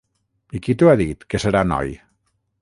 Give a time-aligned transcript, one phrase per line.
[0.59, 1.93] I qui t'ho ha dit que serà noi?